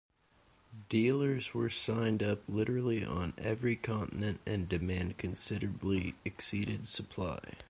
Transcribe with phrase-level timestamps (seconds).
[0.89, 7.37] Dealers were signed up literally on every continent and demand considerably exceeded supply.